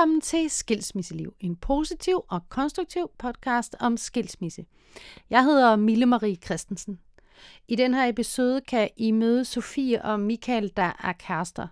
[0.00, 4.64] Velkommen til Skilsmisseliv, en positiv og konstruktiv podcast om skilsmisse.
[5.30, 6.98] Jeg hedder Mille Marie Christensen.
[7.68, 11.66] I den her episode kan I møde Sofie og Michael, der er kærester.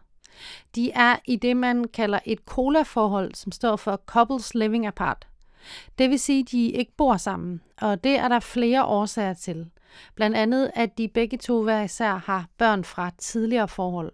[0.74, 5.28] De er i det, man kalder et cola-forhold, som står for Couples Living Apart.
[5.98, 9.70] Det vil sige, at de ikke bor sammen, og det er der flere årsager til.
[10.14, 14.12] Blandt andet, at de begge to hver især har børn fra tidligere forhold.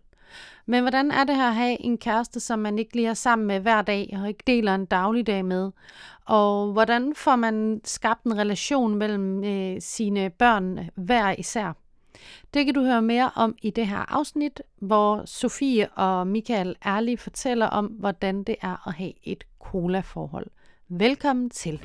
[0.66, 3.46] Men hvordan er det her at have en kæreste, som man ikke lige er sammen
[3.46, 5.70] med hver dag og ikke deler en dagligdag med?
[6.24, 11.72] Og hvordan får man skabt en relation mellem øh, sine børn hver især?
[12.54, 17.20] Det kan du høre mere om i det her afsnit, hvor Sofie og Michael ærligt
[17.20, 20.46] fortæller om, hvordan det er at have et cola-forhold.
[20.88, 21.80] Velkommen til.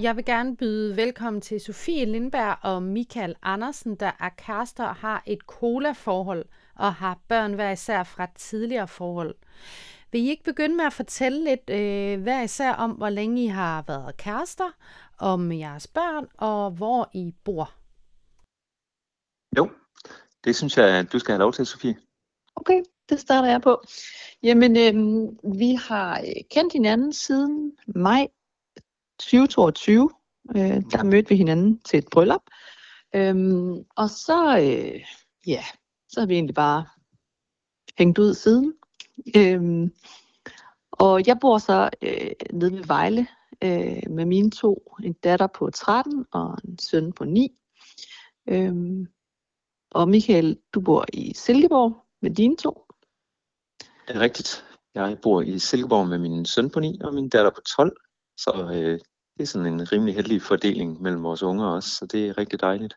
[0.00, 4.94] Jeg vil gerne byde velkommen til Sofie Lindberg og Michael Andersen, der er kærester og
[4.94, 9.34] har et cola-forhold og har børn hver især fra tidligere forhold.
[10.12, 13.46] Vil I ikke begynde med at fortælle lidt øh, hver især om, hvor længe I
[13.46, 14.70] har været kærester,
[15.18, 17.74] om jeres børn og hvor I bor?
[19.58, 19.70] Jo,
[20.44, 21.96] det synes jeg, du skal have lov til, Sofie.
[22.56, 23.82] Okay, det starter jeg på.
[24.42, 24.94] Jamen, øh,
[25.58, 28.28] vi har øh, kendt hinanden siden maj
[29.18, 30.10] 2022.
[30.56, 32.42] Øh, der mødte vi hinanden til et bryllup.
[33.14, 35.04] Øhm, og så, øh,
[35.46, 35.64] ja,
[36.08, 36.86] så har vi egentlig bare
[37.98, 38.74] hængt ud siden.
[39.36, 39.92] Øhm,
[40.92, 43.26] og jeg bor så øh, nede ved Vejle
[43.64, 44.94] øh, med mine to.
[45.04, 47.58] En datter på 13 og en søn på 9.
[48.48, 49.06] Øhm,
[49.90, 52.86] og Michael, du bor i Silkeborg med dine to.
[54.08, 54.64] Det er rigtigt.
[54.94, 57.96] Jeg bor i Silkeborg med min søn på 9 og min datter på 12.
[58.36, 59.00] Så øh,
[59.38, 62.60] det er sådan en rimelig heldig fordeling mellem vores unger også, så det er rigtig
[62.60, 62.94] dejligt.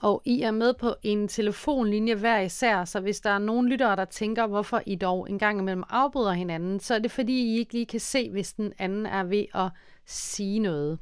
[0.00, 3.96] Og I er med på en telefonlinje hver især, så hvis der er nogen lyttere,
[3.96, 7.58] der tænker, hvorfor I dog en gang imellem afbryder hinanden, så er det fordi, I
[7.58, 9.70] ikke lige kan se, hvis den anden er ved at
[10.06, 10.98] sige noget.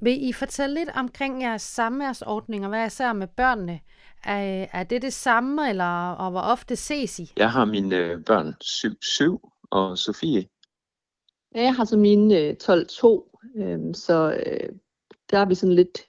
[0.00, 3.80] Vil I fortælle lidt omkring jeres samværsordninger, hvad især med børnene?
[4.24, 7.32] Er, er det det samme, eller og hvor ofte ses I?
[7.36, 10.44] Jeg har mine øh, børn 7-7, og Sofie
[11.54, 14.68] Ja, jeg har så mine øh, 12-2, øh, så øh,
[15.30, 16.08] der er vi sådan lidt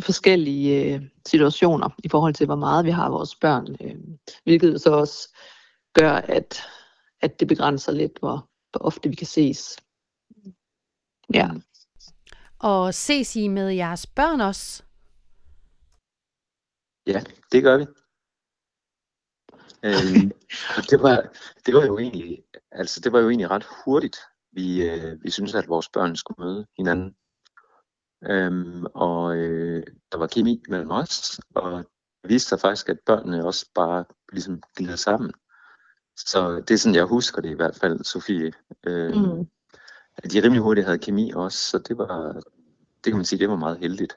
[0.00, 3.96] forskellige øh, situationer i forhold til, hvor meget vi har vores børn, øh,
[4.44, 5.36] hvilket så også
[5.92, 6.62] gør, at,
[7.20, 9.76] at det begrænser lidt, hvor, hvor ofte vi kan ses.
[11.34, 11.50] Ja.
[12.58, 14.82] Og ses I med jeres børn også?
[17.06, 17.22] Ja,
[17.52, 17.86] det gør vi.
[19.84, 20.32] øhm,
[20.90, 21.28] det, var,
[21.66, 24.16] det var jo egentlig, altså det var jo egentlig ret hurtigt,
[24.52, 27.14] vi, øh, vi synes, at vores børn skulle møde hinanden.
[28.24, 31.84] Øhm, og øh, der var kemi mellem os, og
[32.22, 35.32] det viste sig faktisk, at børnene også bare ligesom glider sammen.
[36.16, 38.52] Så det er sådan, jeg husker det i hvert fald, Sofie.
[38.86, 39.48] Øh, mm.
[40.16, 42.32] At de rimelig hurtigt havde kemi også, så det var,
[43.04, 44.16] det kan man sige, det var meget heldigt.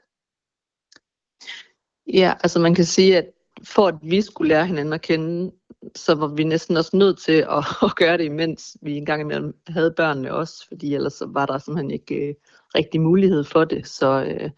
[2.06, 3.30] Ja, altså man kan sige, at
[3.64, 5.52] for at vi skulle lære hinanden at kende,
[5.94, 9.56] så var vi næsten også nødt til at, at gøre det, imens vi engang imellem
[9.68, 12.34] havde børnene også, fordi ellers var der simpelthen ikke øh,
[12.74, 13.86] rigtig mulighed for det.
[13.86, 14.50] Så øh,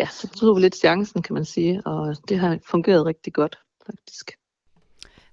[0.00, 3.58] ja, så tog vi lidt chancen, kan man sige, og det har fungeret rigtig godt,
[3.86, 4.30] faktisk.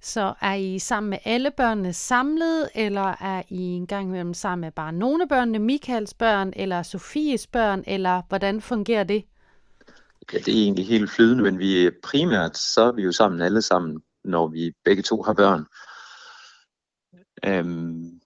[0.01, 4.71] Så er I sammen med alle børnene samlet, eller er I engang imellem sammen med
[4.71, 9.23] bare nogle af børnene, Michaels børn, eller Sofies børn, eller hvordan fungerer det?
[10.33, 13.61] Ja, det er egentlig helt flydende, men vi primært, så er vi jo sammen alle
[13.61, 15.65] sammen, når vi begge to har børn.
[17.45, 18.19] Øhm.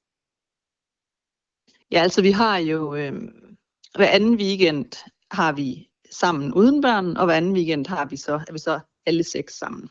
[1.91, 3.57] Ja, altså vi har jo, øhm,
[3.95, 4.91] hver anden weekend
[5.31, 8.79] har vi sammen uden børn, og hver anden weekend har vi så, er vi så
[9.05, 9.89] alle seks sammen.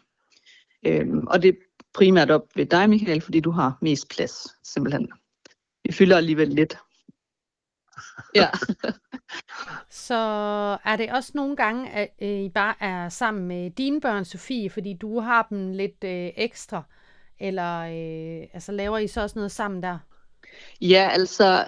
[0.86, 1.54] Øhm, og det er
[1.94, 5.12] primært op ved dig, Michael, fordi du har mest plads, simpelthen.
[5.84, 6.76] Vi fylder alligevel lidt.
[8.34, 8.48] Ja.
[9.90, 10.14] Så
[10.84, 14.70] er det også nogle gange, at øh, I bare er sammen med dine børn, Sofie,
[14.70, 16.82] fordi du har dem lidt øh, ekstra,
[17.40, 19.98] eller øh, altså laver I så også noget sammen der?
[20.80, 21.64] Ja, altså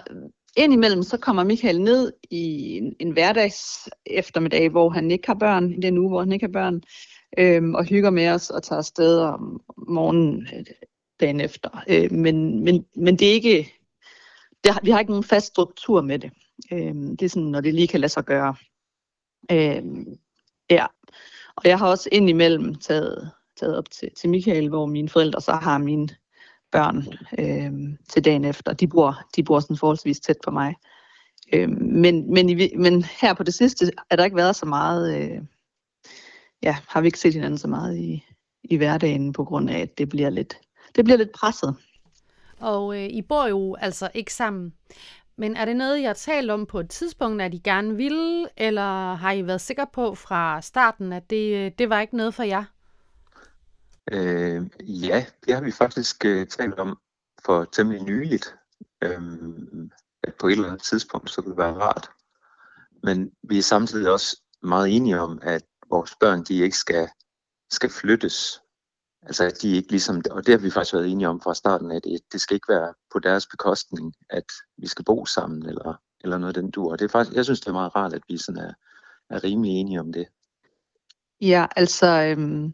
[0.57, 5.71] indimellem så kommer Michael ned i en, en hverdags eftermiddag, hvor han ikke har børn,
[5.71, 6.81] i den uge, hvor han ikke har børn,
[7.37, 10.65] øhm, og hygger med os og tager afsted om morgenen øh,
[11.19, 11.83] dagen efter.
[11.89, 13.73] Øh, men, men, men det er ikke,
[14.65, 16.31] det, vi har ikke nogen fast struktur med det.
[16.71, 18.55] Øh, det er sådan, når det lige kan lade sig gøre.
[19.51, 19.83] Øh,
[20.69, 20.85] ja.
[21.55, 25.51] Og jeg har også indimellem taget, taget op til, til Michael, hvor mine forældre så
[25.51, 26.09] har mine
[26.71, 27.07] børn
[27.39, 28.73] øh, til dagen efter.
[28.73, 30.75] De bor, de bor sådan forholdsvis tæt på mig.
[31.53, 35.21] Øh, men, men, i, men her på det sidste er der ikke været så meget,
[35.21, 35.41] øh,
[36.63, 38.25] ja, har vi ikke set hinanden så meget i,
[38.63, 40.57] i hverdagen på grund af, at det bliver lidt,
[40.95, 41.75] det bliver lidt presset.
[42.59, 44.73] Og øh, I bor jo altså ikke sammen.
[45.37, 48.47] Men er det noget, I har talt om på et tidspunkt, at I gerne ville,
[48.57, 52.33] eller har I været sikre på fra starten, at det, øh, det var ikke noget
[52.33, 52.63] for jer?
[54.11, 56.97] Øh, ja, det har vi faktisk øh, talt om
[57.45, 58.55] for temmelig nyligt.
[59.01, 59.21] Øh,
[60.23, 62.09] at på et eller andet tidspunkt, så ville det være rart.
[63.03, 67.09] Men vi er samtidig også meget enige om, at vores børn, de ikke skal,
[67.69, 68.61] skal flyttes.
[69.25, 71.91] Altså, at de ikke ligesom, og det har vi faktisk været enige om fra starten,
[71.91, 74.45] at det, det skal ikke være på deres bekostning, at
[74.77, 76.95] vi skal bo sammen, eller, eller noget af den dur.
[76.95, 78.73] Det er faktisk, jeg synes, det er meget rart, at vi sådan er,
[79.29, 80.27] er rimelig enige om det.
[81.41, 82.73] Ja, altså, øhm,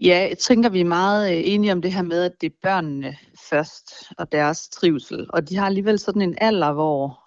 [0.00, 2.56] ja, jeg tænker, vi er meget øh, enige om det her med, at det er
[2.62, 3.16] børnene
[3.50, 5.26] først, og deres trivsel.
[5.30, 7.20] Og de har alligevel sådan en alder, hvor,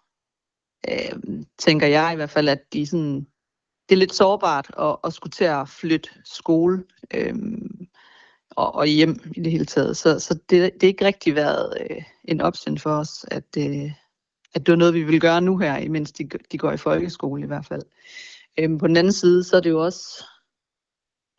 [0.89, 3.27] øh, tænker jeg i hvert fald, at de sådan,
[3.91, 6.83] det er lidt sårbart at, at skulle til at flytte skole
[7.13, 7.35] øh,
[8.49, 9.97] og, og hjem i det hele taget.
[9.97, 13.91] Så, så det, det er ikke rigtig været øh, en option for os, at, øh,
[14.55, 17.43] at det var noget, vi vil gøre nu her, imens de, de går i folkeskole
[17.43, 17.81] i hvert fald.
[18.59, 20.23] Øhm, på den anden side, så er det jo også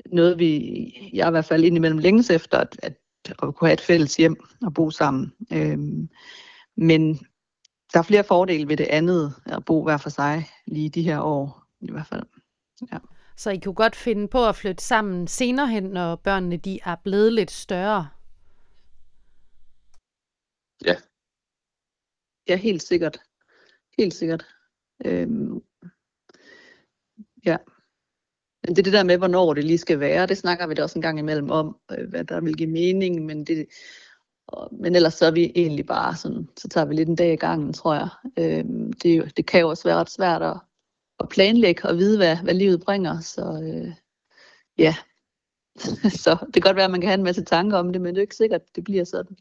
[0.06, 2.94] noget, vi, jeg i hvert fald indimellem længes efter, at, at,
[3.28, 5.32] at kunne have et fælles hjem og bo sammen.
[5.52, 6.08] Øhm,
[6.76, 7.14] men
[7.92, 11.20] der er flere fordele ved det andet, at bo hver for sig lige de her
[11.20, 12.22] år i hvert fald.
[12.92, 12.98] Ja.
[13.36, 16.96] Så I kunne godt finde på at flytte sammen senere hen, når børnene de er
[17.04, 18.08] blevet lidt større?
[20.84, 20.96] Ja.
[22.48, 23.18] Ja, helt sikkert.
[23.98, 24.46] Helt sikkert.
[25.04, 25.62] Øhm,
[27.44, 27.56] ja.
[28.62, 30.82] Men det er det der med, hvornår det lige skal være, det snakker vi da
[30.82, 33.66] også en gang imellem om, øh, hvad der vil give mening, men det,
[34.46, 37.32] og, men ellers så er vi egentlig bare sådan, så tager vi lidt en dag
[37.32, 38.08] i gangen, tror jeg.
[38.38, 40.60] Øhm, det, er jo, det kan jo også være ret svært at,
[41.22, 43.20] at planlægge og vide, hvad, hvad livet bringer.
[43.20, 43.92] Så øh,
[44.78, 44.94] ja,
[46.24, 48.14] så det kan godt være, at man kan have en masse tanker om det, men
[48.14, 49.36] det er ikke sikkert, at det bliver sådan.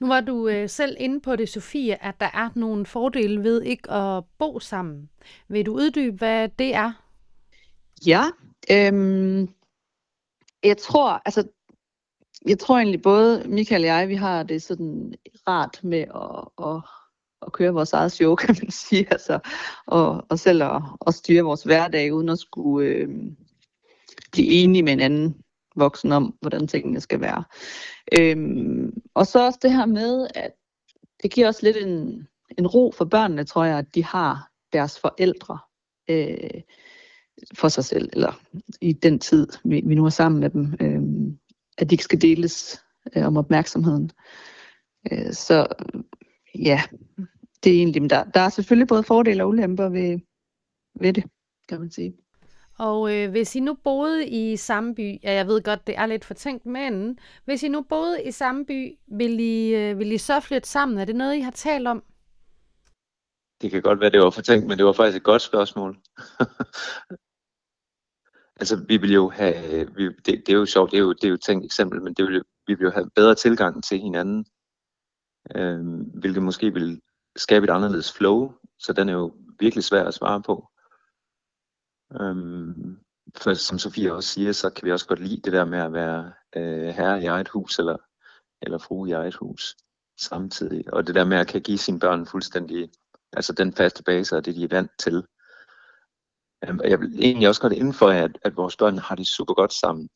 [0.00, 3.62] Nu var du øh, selv inde på det, Sofie, at der er nogle fordele ved
[3.62, 5.10] ikke at bo sammen.
[5.48, 6.92] Vil du uddybe, hvad det er?
[8.06, 8.24] Ja,
[8.70, 9.48] øhm,
[10.64, 11.48] jeg tror, altså
[12.46, 15.14] jeg tror egentlig både Michael og jeg, vi har det sådan
[15.48, 16.82] rart med at, at, at
[17.58, 19.38] køre vores eget show, kan man sige, altså,
[19.86, 23.08] og, og selv at, at styre vores hverdag, uden at skulle øh,
[24.32, 25.36] blive enige med en anden
[25.76, 27.44] voksen om, hvordan tingene skal være.
[28.12, 30.52] Øhm, og så også det her med, at
[31.22, 32.28] det giver også lidt en,
[32.58, 35.58] en ro for børnene, tror jeg, at de har deres forældre
[36.10, 36.60] øh,
[37.54, 38.32] for sig selv, eller
[38.80, 40.74] i den tid, vi, vi nu er sammen med dem.
[40.80, 41.32] Øh,
[41.78, 42.82] at de ikke skal deles
[43.16, 44.10] øh, om opmærksomheden.
[45.12, 45.66] Øh, så
[46.54, 46.82] ja,
[47.64, 50.20] det er egentlig, men der, der er selvfølgelig både fordele og ulemper ved,
[51.00, 51.24] ved det,
[51.68, 52.14] kan man sige.
[52.78, 56.06] Og øh, hvis I nu boede i samme by, ja, jeg ved godt, det er
[56.06, 60.18] lidt fortænkt, men hvis I nu boede i samme by, vil I, øh, vil I
[60.18, 60.98] så flytte sammen?
[60.98, 62.04] Er det noget, I har talt om?
[63.62, 65.96] Det kan godt være, det var fortænkt, men det var faktisk et godt spørgsmål.
[68.60, 71.24] Altså, vi vil jo have, vi, det, det er jo sjovt, det er jo, det
[71.24, 73.98] er jo et tænkt eksempel, men det vil, vi vil jo have bedre tilgang til
[73.98, 74.46] hinanden,
[75.56, 75.80] øh,
[76.20, 77.00] hvilket måske vil
[77.40, 80.68] skabe et anderledes flow, så den er jo virkelig svær at svare på.
[82.20, 82.98] Øhm,
[83.36, 85.92] for som Sofie også siger, så kan vi også godt lide det der med at
[85.92, 87.96] være øh, herre i eget hus, eller,
[88.62, 89.76] eller frue i eget hus
[90.20, 90.92] samtidig.
[90.92, 92.90] Og det der med at kan give sine børn fuldstændig,
[93.32, 95.24] altså den faste base, og det de er vant til,
[96.64, 99.72] Øhm, jeg vil egentlig også godt indføre, at, at vores børn har det super godt
[99.72, 100.08] sammen.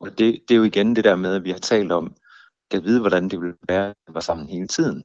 [0.00, 2.16] Og det, det er jo igen det der med, at vi har talt om,
[2.70, 5.04] at vide, hvordan det ville være at være sammen hele tiden.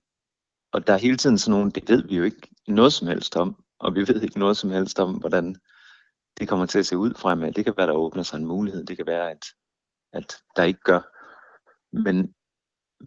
[0.72, 3.36] Og der er hele tiden sådan nogle, det ved vi jo ikke noget som helst
[3.36, 5.56] om, og vi ved ikke noget som helst om, hvordan
[6.40, 7.54] det kommer til at se ud fremad.
[7.54, 8.86] Det kan være, der åbner sig en mulighed.
[8.86, 9.46] Det kan være, at,
[10.14, 11.02] at der ikke gør.
[12.04, 12.34] Men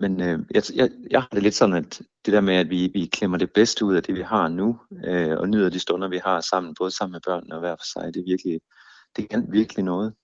[0.01, 2.91] men øh, jeg, jeg, jeg har det lidt sådan, at det der med, at vi,
[2.95, 6.09] vi klemmer det bedste ud af det, vi har nu, øh, og nyder de stunder,
[6.09, 8.61] vi har sammen, både sammen med børnene og hver for sig, det er virkelig,
[9.17, 10.15] det kan virkelig noget.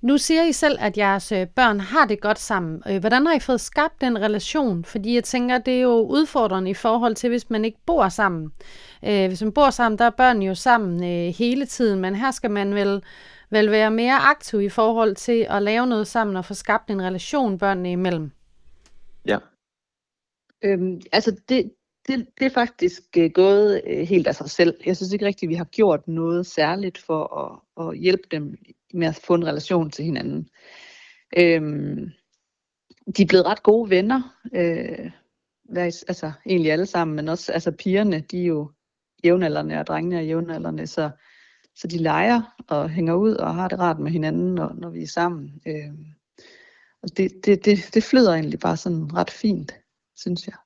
[0.00, 2.82] Nu siger I selv, at jeres øh, børn har det godt sammen.
[2.88, 4.84] Øh, hvordan har I fået skabt den relation?
[4.84, 8.52] Fordi jeg tænker, det er jo udfordrende i forhold til, hvis man ikke bor sammen.
[9.04, 11.02] Øh, hvis man bor sammen, der er børn jo sammen
[11.32, 13.02] hele tiden, men her skal man vel,
[13.50, 17.02] vel være mere aktiv i forhold til at lave noget sammen og få skabt en
[17.02, 18.30] relation børnene imellem.
[19.26, 19.38] Ja.
[20.64, 21.72] Øhm, altså det,
[22.08, 24.74] det, det er faktisk øh, gået øh, helt af sig selv.
[24.86, 28.54] Jeg synes ikke rigtigt, at vi har gjort noget særligt for at, at hjælpe dem
[28.94, 30.48] med at få en relation til hinanden.
[31.36, 32.10] Øhm,
[33.16, 35.10] de er blevet ret gode venner, øh,
[35.76, 38.70] altså egentlig alle sammen, men også altså pigerne, de er jo
[39.24, 41.10] jævnaldrende, og drengene er jævnaldrende, så,
[41.74, 45.02] så de leger og hænger ud og har det rart med hinanden, når, når vi
[45.02, 45.62] er sammen.
[45.66, 45.92] Øh,
[47.02, 49.72] og det, det, det, det flyder egentlig bare sådan ret fint,
[50.16, 50.56] synes jeg.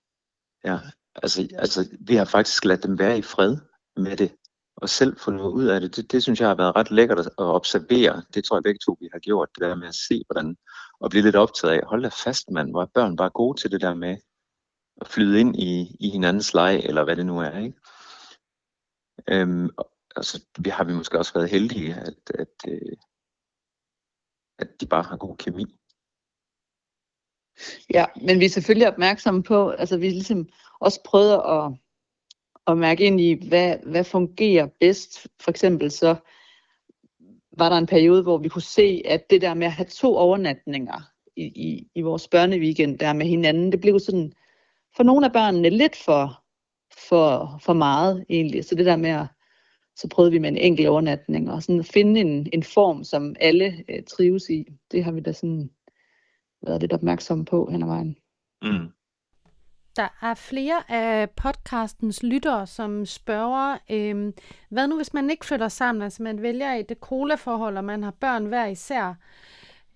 [0.64, 0.78] Ja,
[1.22, 3.56] altså, altså vi har faktisk ladt dem være i fred
[3.96, 4.34] med det,
[4.82, 5.96] og selv få noget ud af det.
[5.96, 6.12] det.
[6.12, 8.22] Det synes jeg har været ret lækkert at observere.
[8.34, 10.56] Det tror jeg begge to, vi har gjort, det der med at se, hvordan,
[11.00, 13.70] og blive lidt optaget af, hold da fast mand, hvor er børn bare gode til
[13.70, 14.16] det der med
[15.00, 17.78] at flyde ind i, i hinandens leg, eller hvad det nu er, ikke?
[19.28, 19.70] Øhm,
[20.16, 22.96] altså, vi har vi måske også været heldige, at, at, øh,
[24.58, 25.64] at de bare har god kemi.
[27.94, 30.48] Ja, men vi er selvfølgelig opmærksomme på, altså vi ligesom
[30.80, 31.78] også prøvet at,
[32.68, 35.26] at mærke ind i, hvad, hvad fungerer bedst.
[35.40, 36.16] For eksempel så
[37.58, 40.16] var der en periode, hvor vi kunne se, at det der med at have to
[40.16, 41.02] overnatninger
[41.36, 44.32] i, i, i vores børneweekend der med hinanden, det blev sådan
[44.96, 46.42] for nogle af børnene lidt for,
[47.08, 48.64] for, for meget egentlig.
[48.64, 49.26] Så det der med at,
[49.96, 53.36] så prøvede vi med en enkelt overnatning og sådan at finde en, en form, som
[53.40, 54.66] alle øh, trives i.
[54.92, 55.70] Det har vi da sådan
[56.66, 58.16] været lidt opmærksomme på hen ad vejen.
[58.62, 58.88] Mm.
[59.98, 64.32] Der er flere af podcastens lyttere, som spørger, øh,
[64.70, 68.10] hvad nu hvis man ikke flytter sammen, altså man vælger et cola-forhold, og man har
[68.10, 69.14] børn hver især,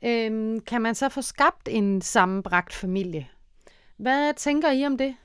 [0.04, 3.28] øh, kan man så få skabt en sammenbragt familie?
[3.96, 5.16] Hvad tænker I om det?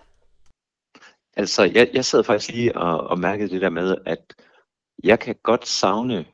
[1.38, 4.36] Altså, jeg, jeg sad faktisk lige og, og mærkede det der med, at
[5.03, 6.25] jeg kan godt savne,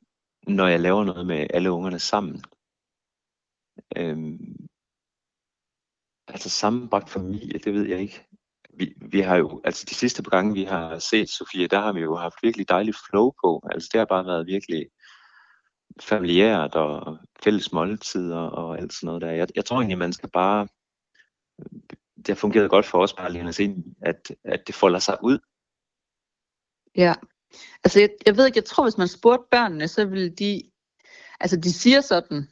[0.47, 2.43] når jeg laver noget med alle ungerne sammen.
[3.95, 4.62] Øhm,
[6.33, 8.27] altså sammenbragt familie, det ved jeg ikke.
[8.73, 11.93] Vi, vi har jo, altså de sidste par gange, vi har set Sofie, der har
[11.93, 13.67] vi jo haft virkelig dejligt flow på.
[13.71, 14.87] Altså det har bare været virkelig
[16.01, 19.31] familiært og fælles måltider og alt sådan noget der.
[19.31, 20.67] Jeg, jeg tror egentlig, man skal bare
[22.17, 25.17] det har fungeret godt for os bare lige at se, at, at det folder sig
[25.23, 25.39] ud.
[26.95, 27.13] Ja,
[27.83, 30.71] altså jeg, jeg ved ikke, jeg tror, hvis man spurgte børnene, så ville de,
[31.39, 32.47] altså de siger sådan,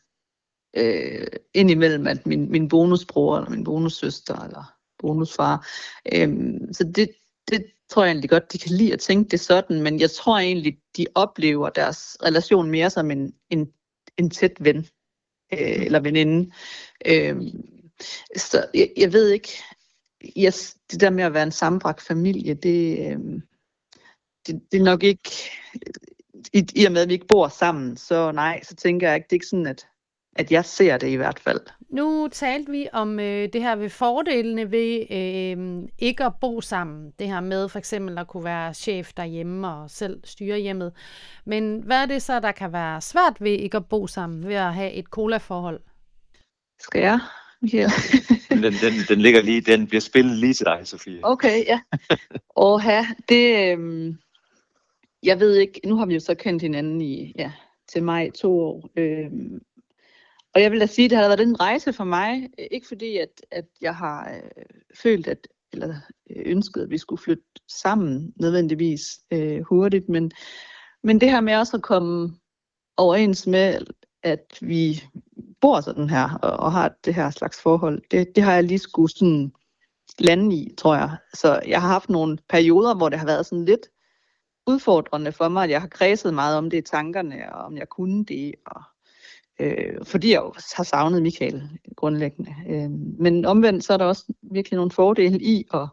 [0.77, 5.67] øh, indimellem, at min, min bonusbror, eller min bonussøster, eller bonusfar,
[6.13, 6.29] øh,
[6.71, 7.09] så det,
[7.49, 10.37] det tror jeg egentlig godt, de kan lide at tænke det sådan, men jeg tror
[10.37, 13.67] egentlig, de oplever deres relation mere som en, en,
[14.17, 14.77] en tæt ven,
[15.53, 16.51] øh, eller veninde.
[17.05, 17.41] Øh,
[18.35, 19.49] så jeg, jeg ved ikke,
[20.37, 23.41] yes, det der med at være en sammenbragt familie, det, øh,
[24.47, 25.31] det, det er nok ikke,
[26.53, 29.25] i, i og med at vi ikke bor sammen, så nej, så tænker jeg ikke,
[29.25, 29.87] det er ikke sådan, at,
[30.35, 31.59] at jeg ser det i hvert fald.
[31.89, 37.13] Nu talte vi om øh, det her ved fordelene ved øh, ikke at bo sammen.
[37.19, 40.93] Det her med for eksempel at kunne være chef derhjemme og selv styre hjemmet.
[41.45, 44.55] Men hvad er det så, der kan være svært ved ikke at bo sammen, ved
[44.55, 45.79] at have et cola-forhold?
[46.79, 47.19] Skal jeg?
[47.73, 47.89] Yeah.
[48.49, 51.19] den, den, den ligger lige, den bliver spillet lige til dig, Sofie.
[51.23, 51.79] Okay, ja.
[52.49, 54.17] Og ha, det, øhm,
[55.23, 57.51] jeg ved ikke, nu har vi jo så kendt hinanden i, ja,
[57.93, 58.89] til mig to år.
[58.95, 59.61] Øhm,
[60.55, 62.49] og jeg vil da sige, at det har været en rejse for mig.
[62.59, 64.63] Øh, ikke fordi, at, at jeg har øh,
[64.95, 65.95] følt, at, eller
[66.29, 70.31] øh, ønsket, at vi skulle flytte sammen nødvendigvis øh, hurtigt, men,
[71.03, 72.35] men det her med også at komme
[72.97, 73.85] overens med,
[74.23, 75.03] at vi
[75.61, 78.79] bor sådan her og, og har det her slags forhold, det, det har jeg lige
[78.79, 79.51] skulle sådan
[80.19, 81.17] lande i, tror jeg.
[81.33, 83.87] Så jeg har haft nogle perioder, hvor det har været sådan lidt
[84.67, 87.89] udfordrende for mig, at jeg har kredset meget om det i tankerne, og om jeg
[87.89, 88.81] kunne det, og
[89.59, 90.41] øh, fordi jeg
[90.75, 92.55] har savnet Michael grundlæggende.
[92.69, 92.89] Øh,
[93.19, 95.87] men omvendt, så er der også virkelig nogle fordele i at,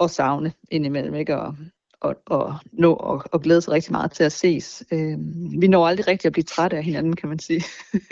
[0.00, 1.38] at savne indimellem, ikke?
[1.38, 1.56] Og,
[2.00, 4.84] og, og nå og, og glæde sig rigtig meget til at ses.
[4.92, 5.18] Øh,
[5.60, 7.64] vi når aldrig rigtig at blive trætte af hinanden, kan man sige.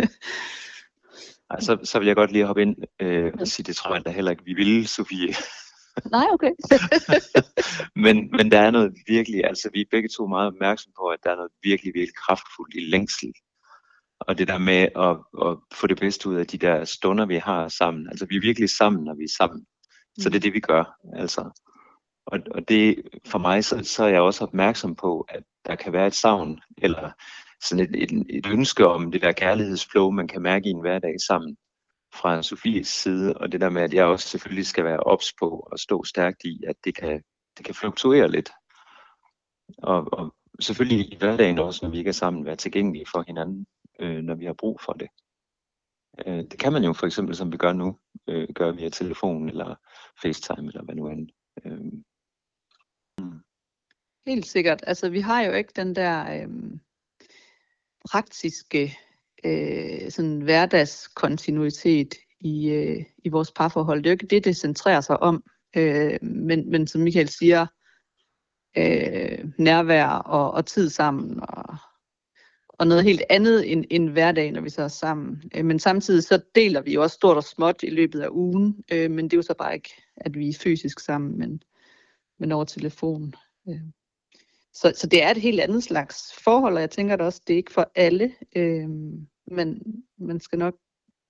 [1.51, 4.05] Ej, så, så vil jeg godt lige hoppe ind øh, og sige, det tror jeg
[4.05, 5.35] da heller ikke, vi ville, Sofie.
[6.17, 6.51] Nej, okay.
[8.05, 11.19] men, men der er noget virkelig, altså vi er begge to meget opmærksomme på, at
[11.25, 13.33] der er noget virkelig, virkelig kraftfuldt i længsel.
[14.21, 17.37] Og det der med at, at få det bedste ud af de der stunder, vi
[17.37, 18.09] har sammen.
[18.09, 19.67] Altså vi er virkelig sammen, når vi er sammen.
[20.19, 20.43] Så det er mm.
[20.43, 20.97] det, vi gør.
[21.17, 21.65] Altså.
[22.27, 25.93] Og, og det, for mig, så, så er jeg også opmærksom på, at der kan
[25.93, 27.11] være et savn, eller
[27.63, 31.15] sådan et, et, et ønske om det der kærlighedsflow, man kan mærke i en hverdag
[31.27, 31.57] sammen
[32.15, 35.69] fra Sofies side, og det der med, at jeg også selvfølgelig skal være ops på
[35.73, 37.23] og stå stærkt i, at det kan,
[37.59, 38.51] det kan fluktuere lidt.
[39.79, 43.67] Og, og selvfølgelig i hverdagen også, når vi ikke er sammen, være tilgængelige for hinanden,
[44.01, 45.09] øh, når vi har brug for det.
[46.27, 49.49] Øh, det kan man jo for eksempel, som vi gør nu, øh, gøre via telefon
[49.49, 49.75] eller
[50.23, 51.29] FaceTime eller hvad nu end.
[51.65, 51.81] Øh,
[53.19, 53.41] hmm.
[54.27, 54.85] Helt sikkert.
[54.87, 56.49] Altså, vi har jo ikke den der øh,
[58.11, 58.99] praktiske
[59.45, 63.99] øh, sådan hverdagskontinuitet i, øh, i vores parforhold.
[63.99, 65.45] Det er jo ikke det, det centrerer sig om.
[65.77, 67.67] Øh, men, men som Michael siger,
[68.77, 71.77] øh, nærvær og, og tid sammen, og,
[72.81, 75.43] og noget helt andet end, end hverdag, når vi så er sammen.
[75.55, 78.85] Øh, men samtidig så deler vi jo også stort og småt i løbet af ugen,
[78.93, 81.63] øh, men det er jo så bare ikke, at vi er fysisk sammen, men,
[82.39, 83.35] men over telefon.
[83.69, 83.81] Øh.
[84.73, 87.53] Så, så det er et helt andet slags forhold, og jeg tænker da også, det
[87.53, 88.89] er ikke for alle, øh,
[89.47, 89.83] men
[90.19, 90.75] man skal nok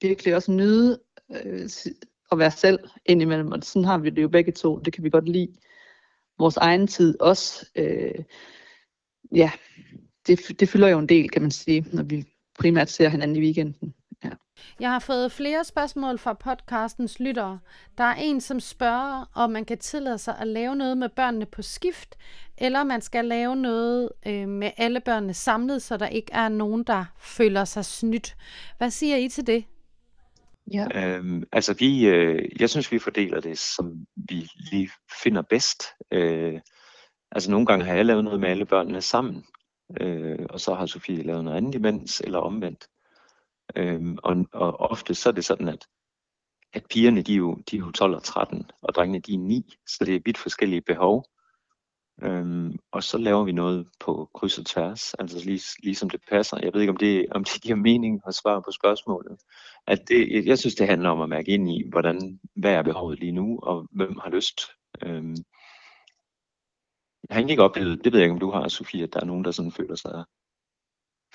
[0.03, 1.01] virkelig også nyde
[1.45, 1.69] øh,
[2.33, 5.11] at være selv indimellem, og sådan har vi det jo begge to, det kan vi
[5.11, 5.55] godt lide.
[6.39, 8.25] Vores egen tid også, øh,
[9.35, 9.51] ja,
[10.31, 12.25] det, det fylder jo en del, kan man sige, når vi
[12.59, 13.95] primært ser hinanden i weekenden.
[14.25, 14.31] Ja.
[14.81, 17.59] Jeg har fået flere spørgsmål fra podcastens lyttere.
[17.99, 21.47] Der er en, som spørger, om man kan tillade sig at lave noget med børnene
[21.47, 22.19] på skift,
[22.59, 26.85] eller man skal lave noget øh, med alle børnene samlet, så der ikke er nogen,
[26.85, 28.37] der føler sig snydt.
[28.79, 29.65] Hvad siger I til det?
[30.73, 30.87] Ja.
[30.95, 34.91] Øhm, altså vi, øh, jeg synes vi fordeler det, som vi lige
[35.23, 35.83] finder bedst.
[36.13, 36.61] Øh,
[37.33, 39.45] altså nogle gange har jeg lavet noget med alle børnene sammen,
[40.01, 42.89] øh, og så har Sofie lavet noget andet imens, eller omvendt.
[43.77, 45.87] Øhm, og, og ofte så er det sådan, at,
[46.73, 49.39] at pigerne de er, jo, de er jo 12 og 13, og drengene de er
[49.39, 51.25] 9, så det er vidt forskellige behov.
[52.23, 56.59] Øhm, og så laver vi noget på kryds og tværs, altså lige, ligesom det passer.
[56.63, 59.39] Jeg ved ikke, om det, om det giver mening at svare på spørgsmålet.
[59.87, 63.19] At det, jeg synes, det handler om at mærke ind i, hvordan, hvad er behovet
[63.19, 64.61] lige nu, og hvem har lyst.
[65.03, 65.37] Øhm,
[67.31, 69.25] jeg har ikke oplevet, det ved jeg ikke, om du har, Sofie, at der er
[69.25, 70.25] nogen, der sådan føler sig,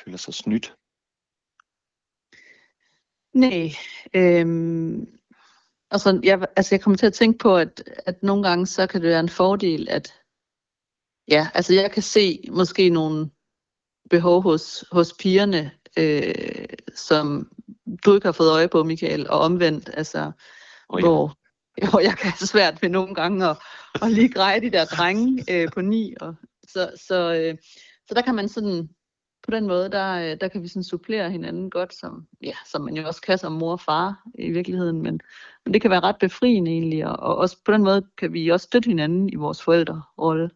[0.04, 0.76] føler sig snydt.
[3.34, 3.72] Nej,
[4.14, 5.20] øhm,
[5.92, 9.02] altså, jeg, altså jeg kommer til at tænke på, at, at nogle gange så kan
[9.02, 10.14] det være en fordel, at
[11.28, 13.30] ja, altså jeg kan se måske nogle
[14.10, 16.66] behov hos, hos pigerne, øh,
[16.96, 17.52] som
[18.06, 20.32] du ikke har fået øje på, Michael, og omvendt, altså,
[20.90, 21.08] oh, ja.
[21.08, 21.38] hvor,
[21.90, 23.58] hvor jeg kan have svært ved nogle gange at,
[24.02, 26.14] at lige greje de der drenge øh, på ni.
[26.22, 26.36] Og,
[26.68, 27.58] så, så, øh,
[28.08, 28.90] så der kan man sådan,
[29.44, 32.82] på den måde, der, øh, der kan vi sådan supplere hinanden godt, som, ja, som
[32.82, 35.20] man jo også kan som mor og far i virkeligheden, men,
[35.66, 38.50] men det kan være ret befriende egentlig, og, og også på den måde kan vi
[38.50, 40.50] også støtte hinanden i vores forældrerolle.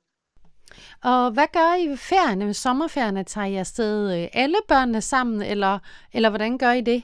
[1.03, 3.23] Og hvad gør I ved ferierne, ved sommerferierne?
[3.23, 5.79] Tager I afsted øh, alle børnene sammen, eller,
[6.13, 7.03] eller hvordan gør I det?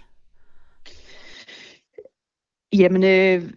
[2.74, 3.52] Jamen, øh,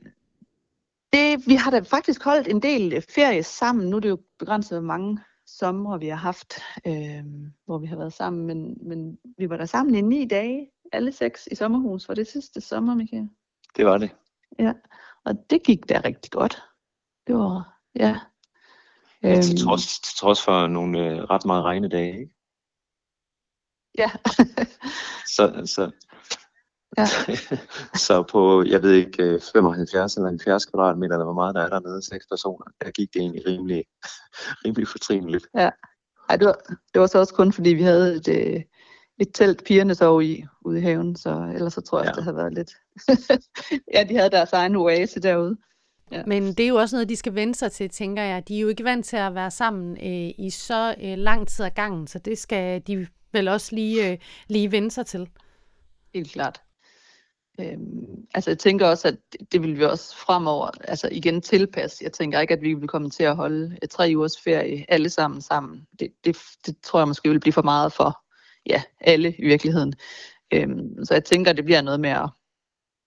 [1.12, 3.90] det, vi har da faktisk holdt en del ferie sammen.
[3.90, 6.54] Nu er det jo begrænset, hvor mange somre vi har haft,
[6.86, 7.24] øh,
[7.66, 8.46] hvor vi har været sammen.
[8.46, 12.08] Men, men vi var der sammen i ni dage, alle seks i sommerhus.
[12.08, 13.28] Var det sidste sommer, Michael?
[13.76, 14.10] Det var det.
[14.58, 14.72] Ja,
[15.24, 16.62] og det gik da rigtig godt.
[17.26, 18.16] Det var, ja,
[19.22, 19.66] Ja, til, øhm.
[19.66, 22.34] trods, til trods for nogle øh, ret meget regnedage, ikke?
[23.98, 24.10] Ja.
[25.36, 25.90] så, så,
[26.98, 27.06] ja.
[28.06, 31.68] så på, jeg ved ikke, 75 øh, eller 70 kvadratmeter, eller hvor meget der er
[31.68, 33.84] dernede, seks personer, der gik det egentlig rimelig,
[34.64, 35.46] rimelig fortrinligt.
[35.54, 35.70] Ja.
[36.28, 36.58] Ej, det, var,
[36.94, 38.62] det var så også kun fordi, vi havde et, øh,
[39.18, 42.10] et telt, pigerne sov i ude i haven, så ellers så tror jeg, ja.
[42.10, 42.70] at det havde været lidt...
[43.94, 45.56] ja, de havde deres egen oase derude.
[46.12, 46.22] Ja.
[46.26, 48.48] Men det er jo også noget, de skal vende sig til, tænker jeg.
[48.48, 51.64] De er jo ikke vant til at være sammen øh, i så øh, lang tid
[51.64, 55.28] ad gangen, så det skal de vel også lige, øh, lige vende sig til.
[56.14, 56.62] Helt klart.
[57.60, 59.16] Øhm, altså jeg tænker også, at
[59.52, 62.04] det vil vi også fremover altså igen tilpasse.
[62.04, 65.40] Jeg tænker ikke, at vi vil komme til at holde tre ugers ferie alle sammen
[65.40, 65.86] sammen.
[66.00, 68.20] Det, det, det tror jeg måske vil blive for meget for
[68.66, 69.94] ja, alle i virkeligheden.
[70.52, 72.30] Øhm, så jeg tænker, at det bliver noget med at,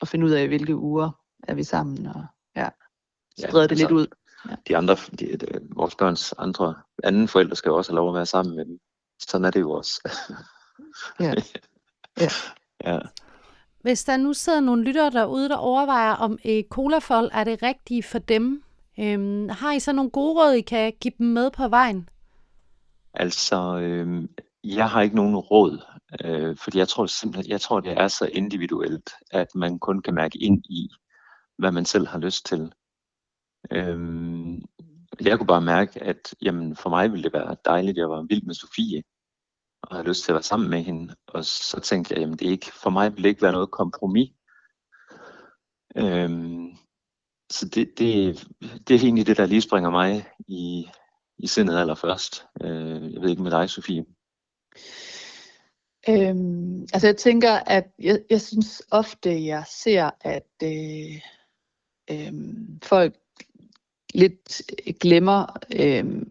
[0.02, 1.12] at finde ud af, hvilke uger
[1.48, 2.06] er vi sammen.
[2.06, 2.70] Og, ja
[3.40, 4.08] spreder ja, det altså, lidt ud.
[4.50, 4.56] Ja.
[4.68, 8.16] De andre, de, de, vores børns andre, anden forældre skal jo også have lov at
[8.16, 8.80] være sammen med dem.
[9.20, 10.10] Sådan er det jo også.
[11.20, 11.34] ja.
[12.22, 12.30] ja.
[12.86, 13.00] ja.
[13.82, 18.04] Hvis der nu sidder nogle lyttere derude, der overvejer, om øh, colafold er det rigtige
[18.04, 18.64] for dem,
[19.00, 22.10] øhm, har I så nogle gode råd, I kan give dem med på vejen?
[23.14, 24.28] Altså, øh,
[24.64, 25.80] jeg har ikke nogen råd,
[26.24, 30.14] øh, fordi jeg tror simpelthen, jeg tror, det er så individuelt, at man kun kan
[30.14, 30.90] mærke ind i,
[31.58, 32.74] hvad man selv har lyst til.
[33.72, 34.62] Øhm,
[35.22, 38.26] jeg kunne bare mærke, at jamen, for mig ville det være dejligt, at jeg var
[38.30, 39.04] vild med Sofie,
[39.84, 41.16] og havde lyst til at være sammen med hende.
[41.28, 43.72] Og så tænkte jeg, jamen det er ikke, for mig ville det ikke være noget
[43.72, 44.30] kompromis.
[45.96, 46.68] Øhm,
[47.52, 48.44] så det, det,
[48.88, 50.86] det er egentlig det, der lige springer mig i,
[51.38, 52.46] i sindet allerførst.
[52.62, 54.06] Øh, jeg ved ikke med dig, Sofie.
[56.10, 61.22] Øhm, altså jeg tænker, at jeg, jeg synes ofte, jeg ser, at øh,
[62.12, 62.34] øh,
[62.84, 63.16] folk
[64.14, 64.62] lidt
[65.00, 66.22] glemmer øh,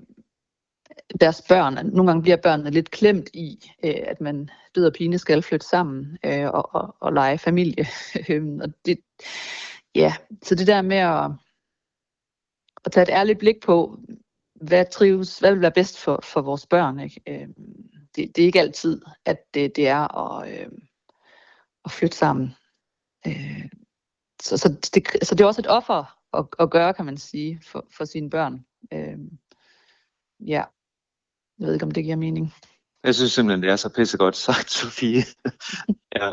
[1.21, 1.75] deres børn.
[1.75, 5.67] Nogle gange bliver børnene lidt klemt i, øh, at man død og pine skal flytte
[5.67, 7.87] sammen øh, og, og, og lege familie.
[8.29, 8.99] Øhm, og det,
[9.95, 11.31] ja, så det der med at,
[12.85, 14.01] at tage et ærligt blik på,
[14.55, 17.01] hvad trives, hvad vil være bedst for, for vores børn.
[17.01, 17.21] Ikke?
[17.29, 17.49] Øh,
[18.17, 20.69] det, det er ikke altid, at det, det er at, øh,
[21.85, 22.55] at flytte sammen.
[23.27, 23.69] Øh,
[24.43, 27.61] så, så, det, så det er også et offer at, at gøre, kan man sige,
[27.67, 28.65] for, for sine børn.
[28.93, 29.19] Øh,
[30.41, 30.65] ja,
[31.61, 32.55] jeg ved ikke, om det giver mening.
[33.05, 35.23] Jeg synes simpelthen, det er så pissegodt sagt, Sofie.
[36.17, 36.33] ja.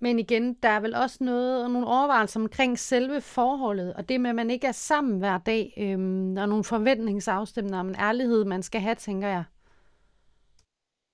[0.00, 4.30] Men igen, der er vel også noget, nogle overvejelser omkring selve forholdet, og det med,
[4.30, 5.74] at man ikke er sammen hver dag.
[5.76, 9.44] Øhm, der er nogle forventningsafstemninger om en ærlighed, man skal have, tænker jeg.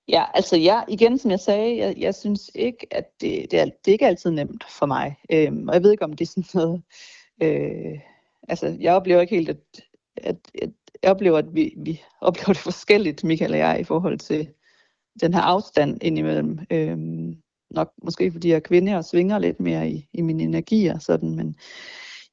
[0.07, 3.65] Ja, altså ja, igen som jeg sagde, jeg, jeg synes ikke, at det, det, er,
[3.65, 5.15] det er ikke altid nemt for mig.
[5.31, 6.81] Øhm, og jeg ved ikke, om det er sådan noget...
[7.43, 7.99] Øh,
[8.49, 9.57] altså, jeg oplever ikke helt, at,
[10.17, 10.69] at, at
[11.03, 14.49] jeg oplever, at vi, vi oplever det forskelligt, Michael og jeg, i forhold til
[15.21, 16.59] den her afstand indimellem.
[16.71, 17.35] Øhm,
[17.69, 21.35] nok måske fordi jeg er kvinde og svinger lidt mere i, i min energi sådan,
[21.35, 21.55] men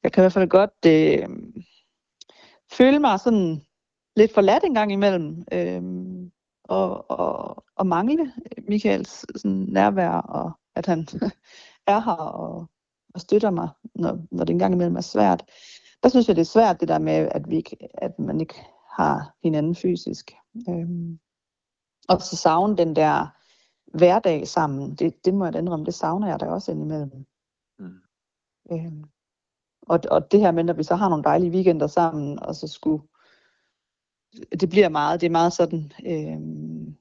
[0.02, 1.28] jeg kan i hvert fald godt øh,
[2.72, 3.62] føle mig sådan
[4.16, 5.82] lidt forladt en gang imellem, øh,
[6.64, 8.32] og, og, og mangle
[8.68, 11.06] Michaels sådan nærvær, og at han
[11.86, 12.66] er her og,
[13.14, 15.44] og støtter mig, når, når det engang imellem er svært.
[16.02, 18.54] Der synes jeg, det er svært det der med, at, vi ikke, at man ikke
[18.96, 20.32] har hinanden fysisk.
[20.68, 21.18] Øhm,
[22.08, 23.26] og så savne den der
[23.98, 27.26] hverdag sammen, det, det må jeg indrømme, det savner jeg da også indimellem.
[27.78, 28.00] Mm.
[28.72, 29.04] Øhm,
[29.82, 32.68] og, og det her med, når vi så har nogle dejlige weekender sammen, og så
[32.68, 33.02] skulle,
[34.60, 36.96] det bliver meget, det er meget sådan øhm,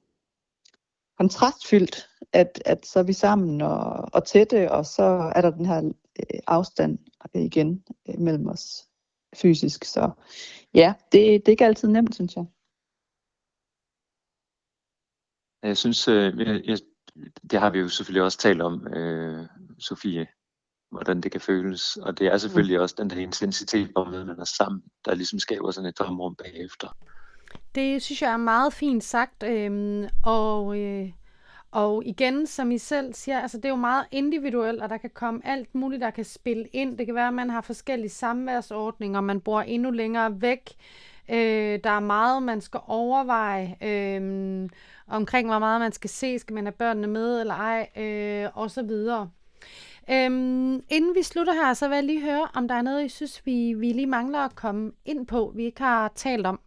[1.18, 5.66] kontrastfyldt, at, at så er vi sammen og, og tætte, og så er der den
[5.66, 6.98] her øh, afstand
[7.34, 8.88] igen øh, mellem os
[9.36, 9.84] fysisk.
[9.84, 10.10] Så
[10.74, 12.44] ja, det, det er ikke altid nemt, synes jeg.
[15.62, 16.78] Jeg synes, øh, jeg,
[17.50, 19.46] det har vi jo selvfølgelig også talt om, øh,
[19.78, 20.26] Sofie,
[20.90, 21.96] hvordan det kan føles.
[21.96, 22.82] Og det er selvfølgelig mm.
[22.82, 26.96] også den der intensitet, hvor man er sammen, der ligesom skaber sådan et tomrum bagefter.
[27.74, 31.12] Det synes jeg er meget fint sagt, øhm, og, øh,
[31.72, 35.10] og igen, som I selv siger, altså det er jo meget individuelt, og der kan
[35.14, 36.98] komme alt muligt, der kan spille ind.
[36.98, 40.70] Det kan være, at man har forskellige samværsordninger, man bor endnu længere væk.
[41.28, 43.76] Øh, der er meget, man skal overveje.
[43.82, 44.68] Øh,
[45.06, 48.70] omkring, hvor meget man skal se, skal man have børnene med eller ej, øh, og
[48.70, 49.30] så videre.
[50.10, 53.08] Øhm, inden vi slutter her, så vil jeg lige høre, om der er noget, I
[53.08, 56.60] synes, vi, vi lige mangler at komme ind på, vi ikke har talt om.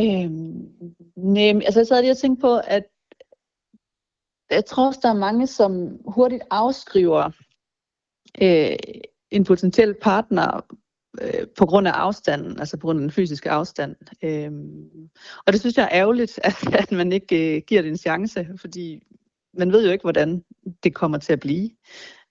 [0.00, 0.68] Øhm,
[1.16, 2.84] nej, altså jeg sad lige og tænkte på, at
[4.50, 7.30] jeg tror også, der er mange, som hurtigt afskriver
[8.42, 8.76] øh,
[9.30, 10.60] en potentiel partner
[11.22, 13.96] øh, på grund af afstanden, altså på grund af den fysiske afstand.
[14.22, 15.10] Øhm,
[15.46, 18.48] og det synes jeg er ærgerligt, at, at man ikke øh, giver det en chance,
[18.56, 19.02] fordi
[19.54, 20.44] man ved jo ikke, hvordan
[20.82, 21.70] det kommer til at blive.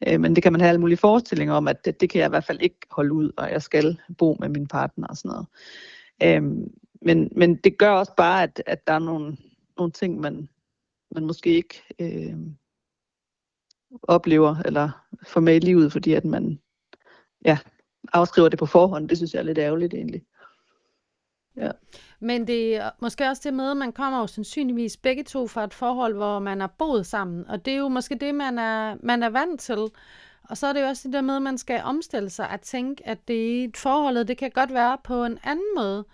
[0.07, 2.27] Øh, men det kan man have alle mulige forestillinger om, at det, det kan jeg
[2.27, 5.29] i hvert fald ikke holde ud, og jeg skal bo med min partner og sådan
[5.29, 5.47] noget.
[6.23, 9.37] Øhm, men, men det gør også bare, at, at der er nogle,
[9.77, 10.49] nogle ting, man,
[11.11, 12.37] man måske ikke øh,
[14.03, 14.89] oplever eller
[15.27, 16.59] får med i livet, fordi at man
[17.45, 17.57] ja,
[18.13, 19.09] afskriver det på forhånd.
[19.09, 20.23] Det synes jeg er lidt ærgerligt egentlig.
[21.55, 21.71] Ja.
[22.19, 25.63] Men det er måske også det med, at man kommer jo sandsynligvis begge to fra
[25.63, 27.47] et forhold, hvor man har boet sammen.
[27.47, 29.87] Og det er jo måske det, man er, man er vant til.
[30.49, 32.61] Og så er det jo også det der med, at man skal omstille sig at
[32.61, 36.05] tænke, at det et forholdet, det kan godt være på en anden måde.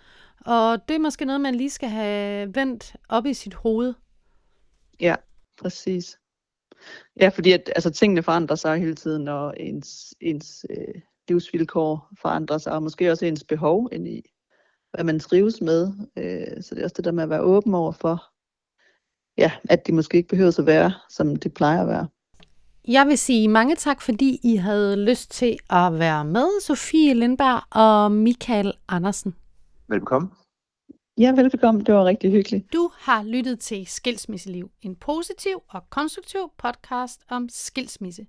[0.45, 3.93] Og det er måske noget, man lige skal have vendt op i sit hoved.
[4.99, 5.15] Ja,
[5.61, 6.17] præcis.
[7.19, 12.57] Ja, fordi at, altså, tingene forandrer sig hele tiden, og ens, ens øh, livsvilkår forandrer
[12.57, 14.21] sig, og måske også ens behov ind i,
[14.93, 15.91] hvad man trives med.
[16.17, 18.23] Øh, så det er også det der med at være åben over for,
[19.37, 22.07] ja, at det måske ikke behøver at være, som det plejer at være.
[22.87, 27.61] Jeg vil sige mange tak, fordi I havde lyst til at være med, Sofie Lindberg
[27.71, 29.35] og Michael Andersen.
[29.93, 30.31] Velkommen.
[31.17, 31.85] Ja, velkommen.
[31.85, 32.73] Det var rigtig hyggeligt.
[32.73, 38.27] Du har lyttet til Skilsmisseliv, en positiv og konstruktiv podcast om skilsmisse.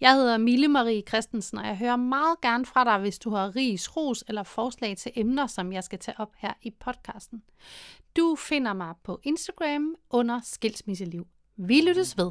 [0.00, 3.56] Jeg hedder Mille Marie Christensen, og jeg hører meget gerne fra dig, hvis du har
[3.56, 7.42] ris, ros eller forslag til emner, som jeg skal tage op her i podcasten.
[8.16, 11.26] Du finder mig på Instagram under Skilsmisseliv.
[11.56, 12.30] Vi lyttes ved.